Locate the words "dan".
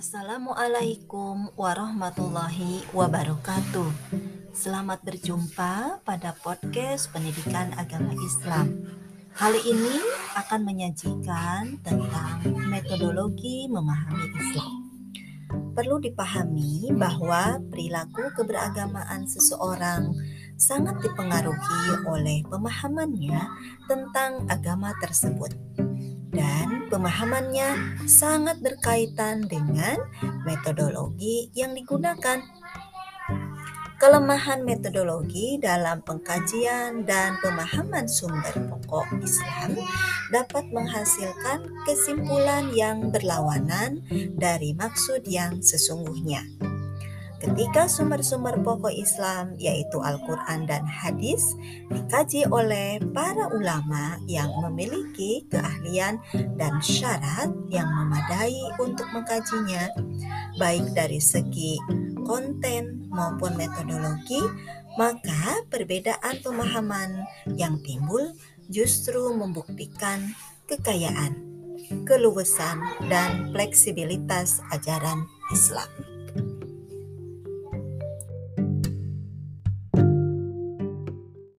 26.32-26.79, 37.04-37.36, 50.68-50.84, 56.60-56.76, 73.08-73.48